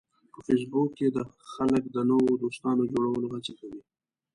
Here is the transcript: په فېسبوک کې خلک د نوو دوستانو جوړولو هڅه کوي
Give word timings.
په 0.33 0.39
فېسبوک 0.47 0.89
کې 0.97 1.07
خلک 1.53 1.83
د 1.89 1.97
نوو 2.09 2.39
دوستانو 2.43 2.83
جوړولو 2.91 3.27
هڅه 3.33 3.51
کوي 3.59 3.81